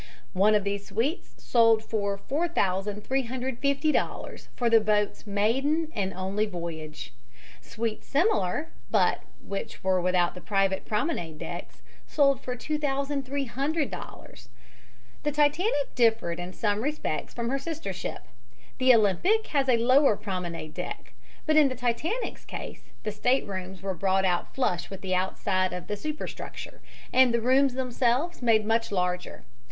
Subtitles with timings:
[0.33, 7.13] One of these suites was sold for $4350 for the boat's maiden and only voyage.
[7.61, 14.47] Suites similar, but which were without the private promenade decks, sold for $2300.
[15.21, 18.23] The Titanic differed in some respects from her sister ship.
[18.79, 21.13] The Olympic has a lower promenade deck,
[21.45, 25.85] but in the Titanic's case the staterooms were brought out flush with the outside of
[25.85, 26.81] the superstructure,
[27.13, 29.43] and the rooms themselves made much larger.